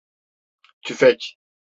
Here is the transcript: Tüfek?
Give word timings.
Tüfek? 0.81 1.35